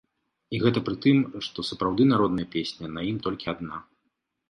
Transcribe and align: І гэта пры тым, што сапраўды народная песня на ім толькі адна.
І 0.55 0.61
гэта 0.63 0.83
пры 0.87 0.95
тым, 1.03 1.19
што 1.49 1.67
сапраўды 1.69 2.09
народная 2.15 2.49
песня 2.59 2.93
на 2.99 3.09
ім 3.13 3.25
толькі 3.29 3.47
адна. 3.59 3.75